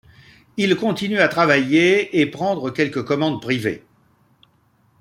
[0.57, 3.85] Il continue à travailler et prendre quelques commandes privées.